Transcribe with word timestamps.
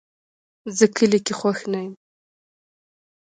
زه 0.77 0.85
کلي 0.95 1.19
کې 1.25 1.33
خوښ 1.39 1.59
نه 1.71 1.79
یم 1.85 1.93